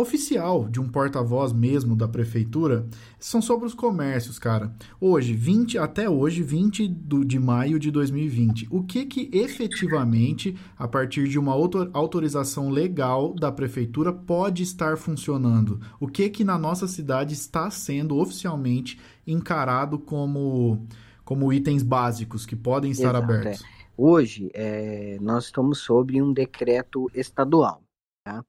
[0.01, 2.87] oficial de um porta-voz mesmo da prefeitura
[3.19, 4.73] são sobre os comércios, cara.
[5.01, 8.69] Hoje, 20 até hoje, 20 do, de maio de 2020.
[8.71, 11.53] O que que efetivamente, a partir de uma
[11.93, 15.81] autorização legal da prefeitura, pode estar funcionando?
[15.99, 20.87] O que que na nossa cidade está sendo oficialmente encarado como
[21.29, 23.63] como itens básicos que podem estar Exato, abertos?
[23.63, 23.67] É.
[23.99, 27.85] Hoje, é, nós estamos sobre um decreto estadual,
[28.25, 28.43] tá?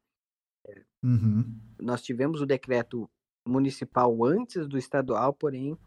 [1.04, 1.60] Uhum.
[1.78, 3.10] Nós tivemos o decreto
[3.46, 5.78] municipal antes do estadual, porém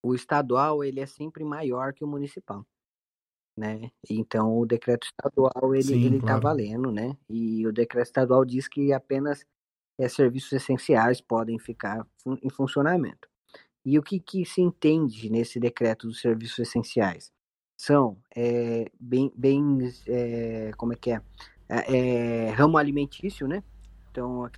[0.00, 2.64] o estadual ele é sempre maior que o municipal,
[3.58, 3.90] né?
[4.08, 6.42] Então o decreto estadual ele Sim, ele tá claro.
[6.42, 7.16] valendo, né?
[7.28, 9.44] E o decreto estadual diz que apenas
[9.98, 13.29] é, serviços essenciais podem ficar fun em funcionamento.
[13.84, 17.32] E o que, que se entende nesse decreto dos serviços essenciais?
[17.76, 21.22] São é, bem, bem é, como é que é?
[21.68, 21.96] é?
[21.96, 23.62] é ramo alimentício, né?
[24.10, 24.50] Então,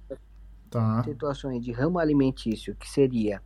[0.69, 1.05] tá.
[1.05, 3.41] situações de ramo alimentício, que seria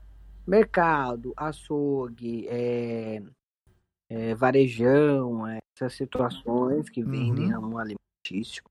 [0.46, 3.22] mercado, açougue, é,
[4.08, 7.60] é, varejão, essas situações que vendem uhum.
[7.60, 8.62] ramo alimentício.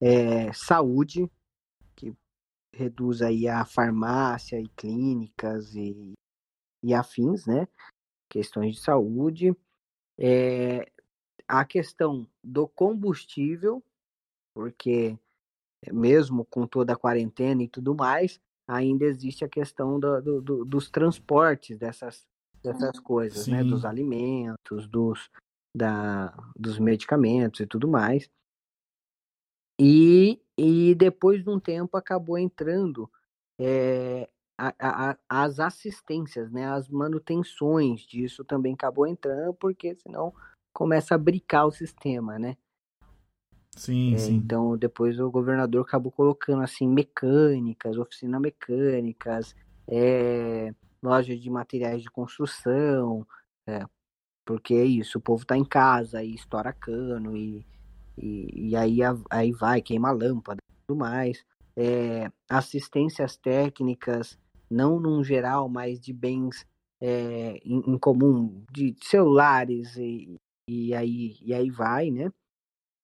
[0.00, 1.28] É, saúde,
[1.96, 2.14] que
[2.72, 6.12] reduz aí a farmácia e clínicas e,
[6.86, 7.66] e afins, né?
[8.28, 9.56] Questões de saúde.
[10.16, 10.88] É,
[11.48, 13.82] a questão do combustível,
[14.54, 15.18] porque
[15.92, 20.64] mesmo com toda a quarentena e tudo mais, ainda existe a questão do, do, do,
[20.64, 22.24] dos transportes dessas,
[22.62, 23.64] dessas coisas, né?
[23.64, 25.28] Dos alimentos, dos,
[25.74, 28.30] da, dos medicamentos e tudo mais.
[29.78, 33.10] E, e depois de um tempo acabou entrando
[33.58, 36.66] é, a, a, as assistências, né?
[36.66, 40.32] As manutenções disso também acabou entrando, porque senão
[40.72, 42.56] começa a bricar o sistema, né?
[43.76, 44.34] Sim, é, sim.
[44.34, 49.54] Então depois o governador acabou colocando assim mecânicas, oficinas mecânicas,
[49.86, 53.26] é, lojas de materiais de construção,
[53.66, 53.84] é,
[54.44, 57.66] porque é isso, o povo tá em casa e estoura cano e,
[58.16, 58.98] e, e aí,
[59.30, 60.60] aí vai, queima lâmpada.
[60.86, 61.44] tudo mais,
[61.76, 64.38] é, assistências técnicas,
[64.70, 66.66] não num geral, mas de bens
[67.00, 70.36] é, em, em, comum, de celulares e,
[70.68, 72.32] e, aí, e aí vai, né?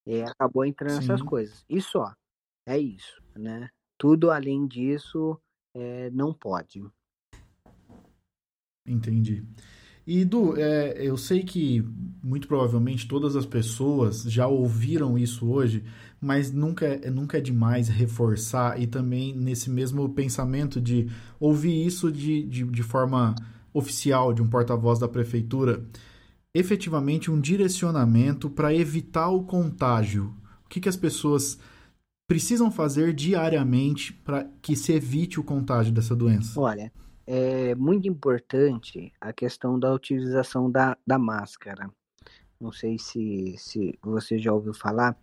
[0.06, 1.04] É, acabou entrando Sim.
[1.04, 1.64] essas coisas.
[1.68, 2.12] E só,
[2.66, 3.68] é isso, né?
[3.98, 5.38] Tudo além disso
[5.74, 6.84] é, não pode.
[8.86, 9.44] Entendi.
[10.04, 11.80] E Du, é, eu sei que
[12.22, 15.84] muito provavelmente todas as pessoas já ouviram isso hoje,
[16.22, 22.12] mas nunca, é, nunca é demais reforçar e também nesse mesmo pensamento de ouvir isso
[22.12, 23.34] de, de, de forma
[23.74, 25.84] oficial, de um porta-voz da prefeitura,
[26.54, 30.32] efetivamente um direcionamento para evitar o contágio.
[30.64, 31.58] O que, que as pessoas
[32.28, 36.58] precisam fazer diariamente para que se evite o contágio dessa doença?
[36.60, 36.92] Olha,
[37.26, 41.90] é muito importante a questão da utilização da, da máscara.
[42.60, 45.18] Não sei se, se você já ouviu falar,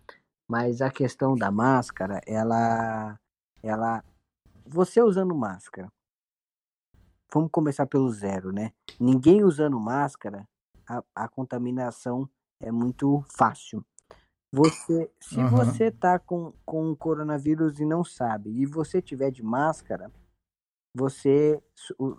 [0.50, 3.16] mas a questão da máscara, ela,
[3.62, 4.02] ela,
[4.66, 5.88] você usando máscara,
[7.32, 8.72] vamos começar pelo zero, né?
[8.98, 10.44] Ninguém usando máscara,
[10.88, 12.28] a, a contaminação
[12.60, 13.86] é muito fácil.
[14.52, 15.50] Você, se uhum.
[15.50, 20.10] você tá com, com coronavírus e não sabe, e você tiver de máscara,
[20.92, 21.62] você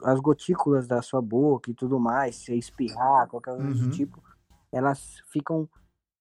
[0.05, 3.89] as gotículas da sua boca e tudo mais, se espirrar, qualquer coisa uhum.
[3.89, 4.23] do tipo,
[4.71, 5.67] elas ficam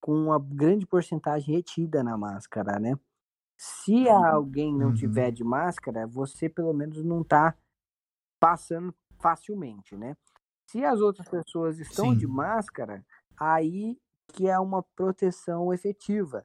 [0.00, 2.98] com uma grande porcentagem retida na máscara, né?
[3.56, 4.94] Se alguém não uhum.
[4.94, 7.54] tiver de máscara, você pelo menos não tá
[8.38, 10.16] passando facilmente, né?
[10.66, 12.16] Se as outras pessoas estão Sim.
[12.16, 13.04] de máscara,
[13.38, 16.42] aí que é uma proteção efetiva.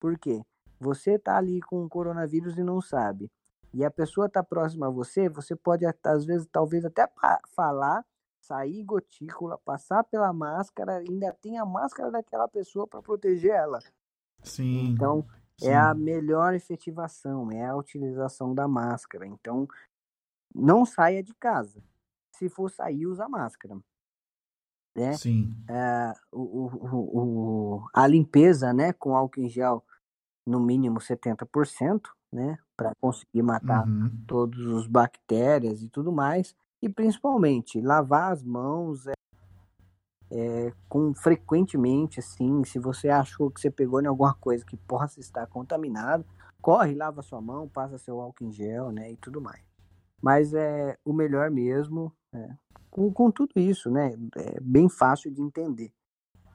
[0.00, 0.42] Por quê?
[0.80, 3.30] Você tá ali com o coronavírus e não sabe
[3.72, 7.08] e a pessoa está próxima a você, você pode, às vezes, talvez até
[7.54, 8.04] falar,
[8.48, 13.78] sair gotícula, passar pela máscara, ainda tem a máscara daquela pessoa para proteger ela.
[14.42, 14.88] Sim.
[14.88, 15.26] Então,
[15.58, 15.68] sim.
[15.68, 19.26] é a melhor efetivação, é a utilização da máscara.
[19.26, 19.68] Então,
[20.54, 21.82] não saia de casa.
[22.34, 23.78] Se for sair, usa máscara.
[24.96, 25.12] Né?
[25.12, 25.54] Sim.
[25.68, 29.84] É, o, o, o, a limpeza né, com álcool em gel,
[30.46, 32.58] no mínimo 70%, né?
[32.74, 34.10] Para conseguir matar uhum.
[34.26, 36.56] todos os bactérias e tudo mais.
[36.80, 39.12] E principalmente lavar as mãos é,
[40.30, 45.20] é, com frequentemente, assim, se você achou que você pegou em alguma coisa que possa
[45.20, 46.24] estar contaminado,
[46.60, 49.12] corre, lava sua mão, passa seu álcool em gel, né?
[49.12, 49.62] E tudo mais.
[50.20, 52.56] Mas é o melhor mesmo, é,
[52.90, 54.12] com, com tudo isso, né?
[54.36, 55.92] É bem fácil de entender.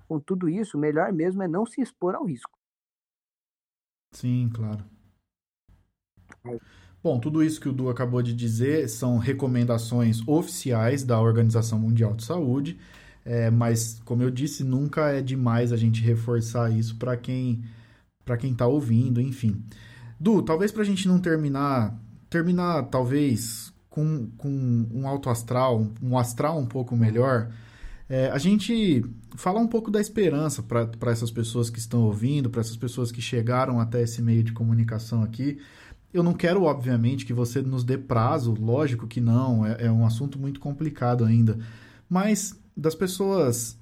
[0.07, 2.57] Com tudo isso, o melhor mesmo é não se expor ao risco.
[4.11, 4.85] Sim, claro.
[7.03, 12.13] Bom, tudo isso que o Du acabou de dizer são recomendações oficiais da Organização Mundial
[12.13, 12.77] de Saúde,
[13.25, 17.61] é, mas, como eu disse, nunca é demais a gente reforçar isso para quem
[18.23, 19.61] para quem está ouvindo, enfim.
[20.17, 21.93] Du, talvez para a gente não terminar,
[22.29, 27.51] terminar talvez com, com um alto astral, um astral um pouco melhor,
[28.07, 29.03] é, a gente
[29.35, 33.21] fala um pouco da esperança para essas pessoas que estão ouvindo, para essas pessoas que
[33.21, 35.57] chegaram até esse meio de comunicação aqui.
[36.13, 40.05] Eu não quero, obviamente, que você nos dê prazo, lógico que não, é, é um
[40.05, 41.57] assunto muito complicado ainda.
[42.07, 43.79] Mas das pessoas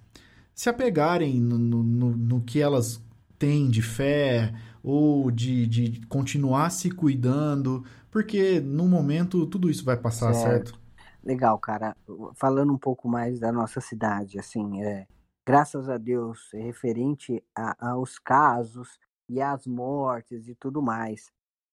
[0.55, 3.03] se apegarem no, no, no que elas
[3.37, 9.97] têm de fé ou de, de continuar se cuidando, porque no momento tudo isso vai
[9.97, 10.69] passar, certo?
[10.71, 10.81] certo?
[11.23, 11.95] Legal, cara.
[12.35, 15.05] Falando um pouco mais da nossa cidade, assim, é,
[15.45, 21.29] graças a Deus, é referente a, aos casos e às mortes e tudo mais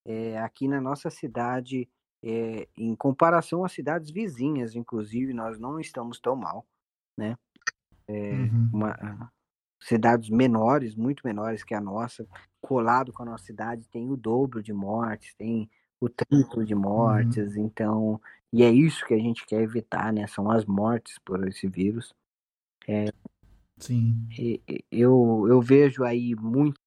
[0.08, 1.86] é, aqui na nossa cidade,
[2.22, 6.66] é, em comparação às cidades vizinhas, inclusive, nós não estamos tão mal,
[7.14, 7.36] né?
[8.06, 8.70] É, uhum.
[8.72, 9.30] uma,
[9.78, 12.26] cidades menores, muito menores que a nossa,
[12.58, 16.80] colado com a nossa cidade, tem o dobro de mortes, tem o triplo de uhum.
[16.80, 17.66] mortes, uhum.
[17.66, 20.26] então, e é isso que a gente quer evitar, né?
[20.26, 22.14] São as mortes por esse vírus.
[22.88, 23.12] É,
[23.76, 24.26] Sim.
[24.90, 26.80] Eu, eu vejo aí muito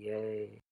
[0.00, 0.62] é,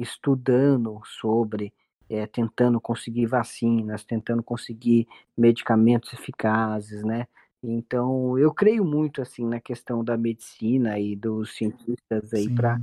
[0.00, 1.72] estudando sobre,
[2.08, 5.06] é, tentando conseguir vacinas, tentando conseguir
[5.36, 7.26] medicamentos eficazes, né?
[7.62, 12.80] Então, eu creio muito assim na questão da medicina e dos cientistas aí para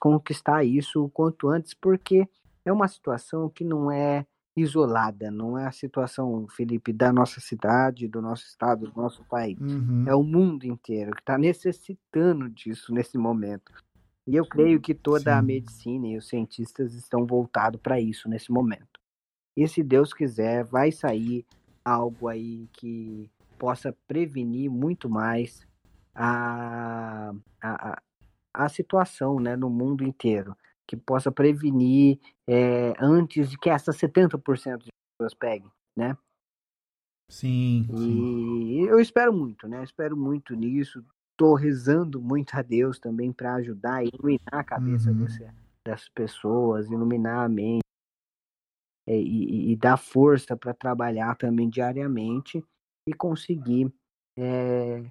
[0.00, 2.28] conquistar isso o quanto antes, porque
[2.64, 4.26] é uma situação que não é
[4.56, 9.58] isolada, não é a situação, Felipe, da nossa cidade, do nosso estado, do nosso país.
[9.60, 10.04] Uhum.
[10.06, 13.72] É o mundo inteiro que está necessitando disso nesse momento.
[14.28, 15.38] E eu creio que toda Sim.
[15.38, 19.00] a medicina e os cientistas estão voltados para isso nesse momento.
[19.56, 21.46] E se Deus quiser, vai sair
[21.82, 25.66] algo aí que possa prevenir muito mais
[26.14, 28.02] a, a,
[28.52, 30.54] a situação né, no mundo inteiro.
[30.86, 36.16] que possa prevenir é, antes de que essas 70% de pessoas peguem, né?
[37.30, 38.82] Sim, E sim.
[38.88, 39.82] eu espero muito, né?
[39.84, 41.04] Espero muito nisso.
[41.38, 45.16] Tô rezando muito a Deus também para ajudar e iluminar a cabeça Uhum.
[45.24, 45.48] desse,
[45.86, 47.80] dessas pessoas, iluminar a mente
[49.06, 52.62] é, e, e- e dar força para trabalhar também diariamente
[53.08, 53.92] e conseguir
[54.36, 55.10] é,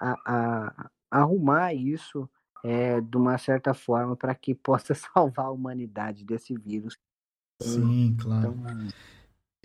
[0.00, 2.28] a- a- arrumar isso
[2.64, 4.94] é, de uma certa forma para que possa
[5.38, 6.98] salvar a humanidade desse vírus.
[7.62, 8.48] Sim, claro.
[8.50, 8.76] Então,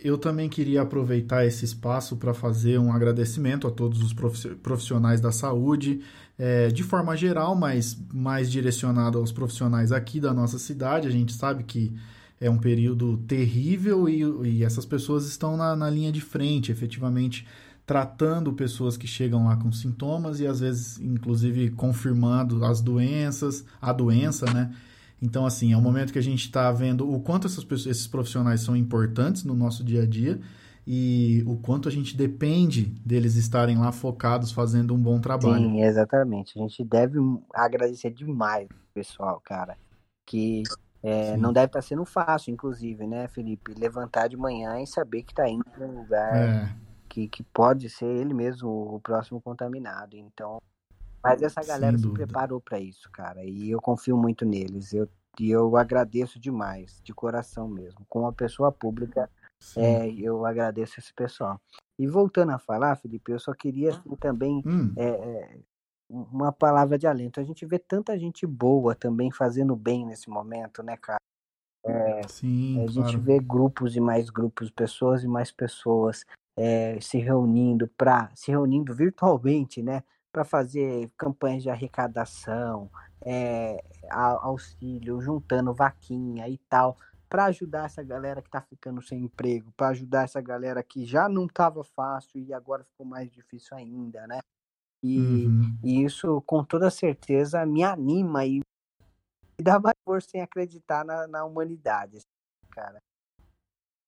[0.04, 5.20] Eu também queria aproveitar esse espaço para fazer um agradecimento a todos os profi- profissionais
[5.20, 6.00] da saúde,
[6.36, 11.06] eh, de forma geral, mas mais direcionado aos profissionais aqui da nossa cidade.
[11.06, 11.92] A gente sabe que
[12.40, 17.46] é um período terrível e, e essas pessoas estão na, na linha de frente, efetivamente
[17.86, 23.92] tratando pessoas que chegam lá com sintomas e às vezes, inclusive, confirmando as doenças, a
[23.92, 24.72] doença, né?
[25.22, 28.06] Então, assim, é um momento que a gente está vendo o quanto essas pessoas, esses
[28.08, 30.40] profissionais são importantes no nosso dia a dia
[30.84, 35.62] e o quanto a gente depende deles estarem lá focados fazendo um bom trabalho.
[35.62, 36.58] sim, exatamente.
[36.58, 37.18] A gente deve
[37.54, 39.78] agradecer demais, pessoal, cara.
[40.26, 40.64] Que
[41.00, 43.74] é, não deve estar sendo fácil, inclusive, né, Felipe?
[43.78, 46.74] Levantar de manhã e saber que está indo para um lugar É,
[47.08, 50.16] que, que pode ser ele mesmo o próximo contaminado.
[50.16, 50.60] Então,
[51.22, 54.92] mas essa galera se preparou para isso, cara, e eu confio muito neles.
[54.92, 55.08] Eu,
[55.38, 58.04] e eu agradeço demais, de coração mesmo.
[58.08, 59.30] Como uma pessoa pública,
[59.76, 61.60] é, eu agradeço esse pessoal.
[61.98, 65.58] E voltando a falar, Felipe, eu só queria assim, também Hum, é, é,
[66.10, 67.40] uma palavra de alento.
[67.40, 71.18] A gente vê tanta gente boa também fazendo bem nesse momento, né, cara?
[72.28, 73.20] sim, A gente claro.
[73.20, 76.24] vê grupos e mais grupos, pessoas e mais pessoas
[76.56, 82.90] é, se reunindo para se reunindo virtualmente, né, para fazer campanhas de arrecadação,
[83.20, 86.96] é, auxílio, juntando vaquinha e tal,
[87.28, 91.28] para ajudar essa galera que está ficando sem emprego, para ajudar essa galera que já
[91.28, 94.40] não estava fácil e agora ficou mais difícil ainda, né?
[95.02, 95.78] E, Uhum.
[95.82, 101.26] e isso, com toda certeza, me anima e me dá mais força em acreditar na,
[101.26, 102.18] na humanidade,
[102.70, 102.98] cara.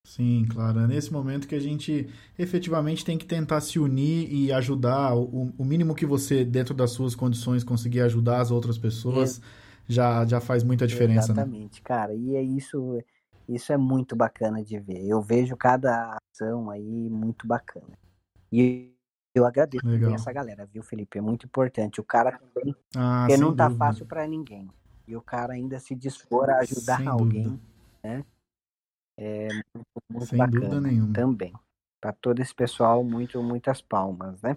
[0.05, 0.81] Sim, claro.
[0.81, 5.17] É nesse momento que a gente efetivamente tem que tentar se unir e ajudar.
[5.17, 9.41] O, o mínimo que você, dentro das suas condições, conseguir ajudar as outras pessoas,
[9.89, 11.41] já, já faz muita diferença, né?
[11.43, 12.15] Exatamente, cara.
[12.15, 13.03] E é isso,
[13.49, 15.05] isso é muito bacana de ver.
[15.07, 17.99] Eu vejo cada ação aí muito bacana.
[18.53, 18.93] E
[19.35, 21.19] eu agradeço essa galera, viu, Felipe?
[21.19, 21.99] É muito importante.
[22.01, 23.85] O cara também, Ah, porque não tá dúvida.
[23.87, 24.69] fácil para ninguém.
[25.09, 28.27] E o cara ainda se dispor a ajudar Sem alguém, dúvida.
[30.11, 31.15] Muito Sem bacana dúvida nenhuma.
[31.15, 31.53] também.
[32.01, 34.57] Para todo esse pessoal, muito, muitas palmas, né?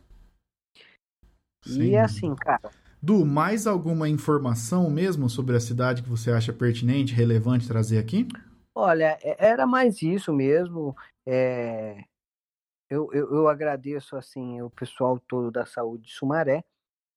[1.66, 2.70] Sem E assim, cara,
[3.02, 8.28] Du, mais alguma informação mesmo sobre a cidade que você acha pertinente, relevante trazer aqui?
[8.76, 10.96] Olha, é- era mais isso mesmo.
[11.26, 12.04] é,
[12.90, 16.64] eu, eu, eu agradeço assim o pessoal todo da saúde de Sumaré,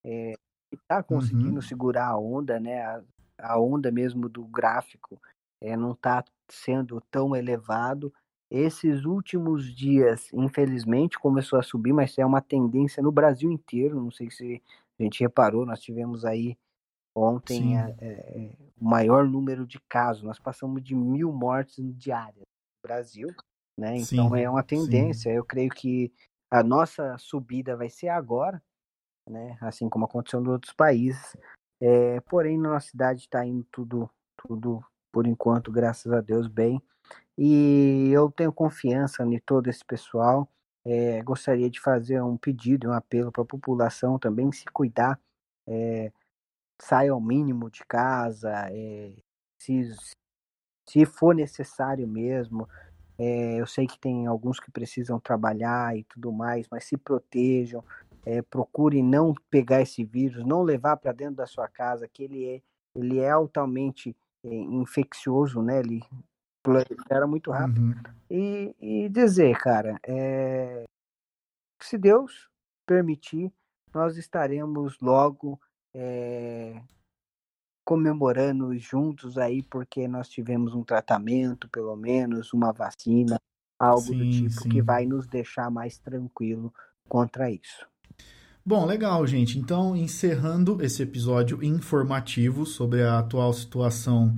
[0.05, 0.35] é,
[0.71, 1.63] que está conseguindo Uhum.
[1.63, 2.83] segurar a onda, né?
[2.83, 3.03] A,
[3.39, 5.21] a onda mesmo do gráfico
[5.61, 8.13] é, não está sendo tão elevado.
[8.51, 14.03] Esses últimos dias, infelizmente, começou a subir, mas é uma tendência no Brasil inteiro.
[14.03, 14.61] Não sei se
[14.99, 16.57] a gente reparou, nós tivemos aí
[17.15, 17.77] ontem Sim.
[17.77, 20.23] é, é, o maior número de casos.
[20.23, 23.29] Nós passamos de mil mortes diárias no Brasil,
[23.79, 23.97] né?
[23.97, 24.69] Então Sim, é uma sim.
[24.69, 25.31] tendência.
[25.31, 26.13] Eu creio que
[26.51, 28.61] a nossa subida vai ser agora,
[29.29, 29.57] né?
[29.61, 31.37] Assim como aconteceu em outros países.
[31.81, 36.83] É, porém, na nossa cidade está indo tudo, tudo por enquanto, graças a Deus, bem.
[37.37, 40.49] E eu tenho confiança em todo esse pessoal.
[40.85, 45.19] É, gostaria de fazer um pedido, um apelo para a população também se cuidar.
[45.67, 46.13] É,
[46.81, 49.13] saia ao mínimo de casa, é,
[49.59, 49.95] se,
[50.89, 52.69] se for necessário mesmo.
[53.19, 57.85] É, eu sei que tem alguns que precisam trabalhar e tudo mais, mas se protejam,
[58.25, 62.47] é, procure não pegar esse vírus, não levar para dentro da sua casa, que ele
[62.47, 62.63] é,
[62.95, 65.81] ele é altamente infeccioso, né?
[65.81, 66.03] Ele
[66.63, 67.81] prolifera muito rápido.
[67.81, 67.95] Uhum.
[68.31, 70.85] E, e dizer, cara, é,
[71.81, 72.49] se Deus
[72.87, 73.53] permitir,
[73.93, 75.61] nós estaremos logo
[75.95, 76.81] é,
[77.85, 83.41] comemorando juntos aí, porque nós tivemos um tratamento, pelo menos, uma vacina,
[83.79, 84.83] algo do Sim, tipo que sim.
[84.83, 86.73] vai nos deixar mais tranquilo
[87.09, 87.90] contra isso.
[88.65, 89.59] Bom, legal, gente.
[89.59, 94.37] Então, encerrando esse episódio informativo sobre a atual situação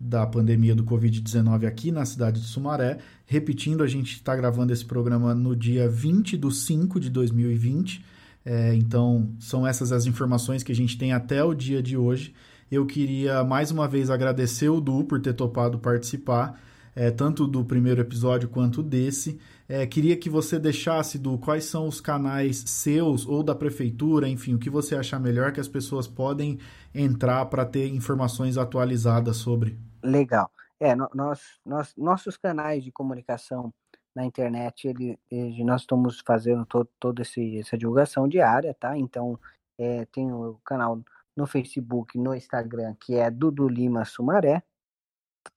[0.00, 2.98] da pandemia do Covid-19 aqui na cidade de Sumaré.
[3.26, 8.02] Repetindo, a gente está gravando esse programa no dia 20 de 5 de 2020.
[8.42, 12.34] É, então, são essas as informações que a gente tem até o dia de hoje.
[12.72, 16.58] Eu queria mais uma vez agradecer o Du por ter topado participar,
[16.96, 19.38] é, tanto do primeiro episódio quanto desse.
[19.68, 24.54] É, queria que você deixasse do quais são os canais seus ou da prefeitura, enfim,
[24.54, 26.58] o que você achar melhor que as pessoas podem
[26.94, 29.78] entrar para ter informações atualizadas sobre.
[30.02, 30.50] Legal.
[30.80, 33.72] É, nós, nós, nossos canais de comunicação
[34.14, 38.96] na internet, ele, ele nós estamos fazendo todo, toda esse, essa divulgação diária, tá?
[38.96, 39.38] Então,
[39.76, 41.00] é, tem o canal
[41.36, 44.62] no Facebook, no Instagram, que é Dudu Lima Sumaré,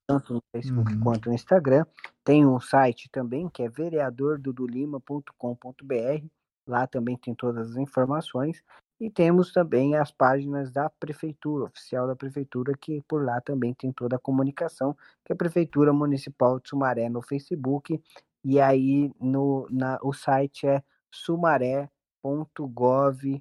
[0.08, 1.00] tanto no Facebook uhum.
[1.00, 1.86] quanto no Instagram.
[2.24, 6.26] Tem um site também que é vereadordudulima.com.br.
[6.68, 8.64] Lá também tem todas as informações.
[9.00, 13.92] E temos também as páginas da prefeitura, oficial da prefeitura, que por lá também tem
[13.92, 18.00] toda a comunicação, que é a Prefeitura Municipal de Sumaré no Facebook.
[18.44, 23.40] E aí no, na, o site é sumaré.gov.br.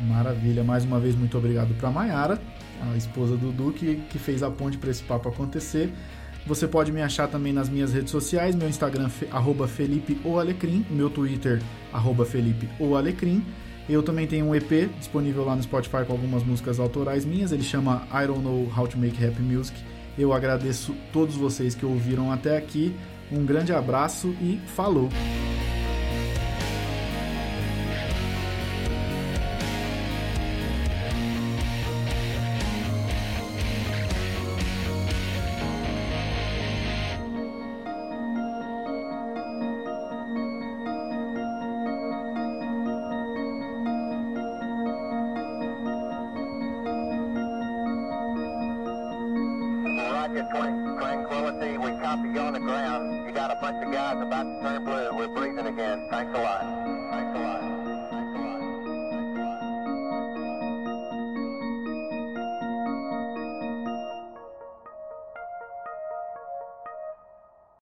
[0.00, 0.64] Maravilha.
[0.64, 2.40] Mais uma vez, muito obrigado para Maiara,
[2.92, 5.92] a esposa do Duque, que fez a ponte para esse papo acontecer.
[6.46, 11.10] Você pode me achar também nas minhas redes sociais, meu Instagram, arroba Felipe Alecrim, meu
[11.10, 13.44] Twitter, arroba Felipe Alecrim.
[13.90, 17.64] Eu também tenho um EP disponível lá no Spotify com algumas músicas autorais minhas, ele
[17.64, 19.76] chama I Don't Know How to Make Happy Music.
[20.16, 22.94] Eu agradeço todos vocês que ouviram até aqui.
[23.32, 25.08] Um grande abraço e falou!